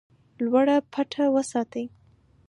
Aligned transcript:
لوړه 0.43 0.75
پټه 0.93 1.25
وساتي. 1.35 1.85